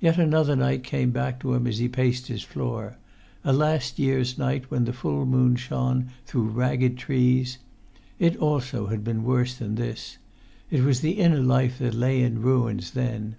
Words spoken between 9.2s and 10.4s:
worse than this: